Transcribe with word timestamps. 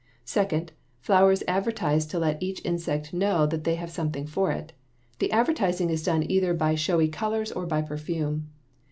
Second, 0.25 0.71
flowers 0.99 1.43
advertise 1.47 2.07
to 2.07 2.17
let 2.17 2.41
each 2.41 2.59
insect 2.65 3.13
know 3.13 3.45
that 3.45 3.65
they 3.65 3.75
have 3.75 3.91
something 3.91 4.25
for 4.25 4.51
it. 4.51 4.73
The 5.19 5.31
advertising 5.31 5.91
is 5.91 6.01
done 6.01 6.23
either 6.27 6.55
by 6.55 6.73
showy 6.73 7.07
colors 7.07 7.51
or 7.51 7.67
by 7.67 7.83
perfume. 7.83 8.49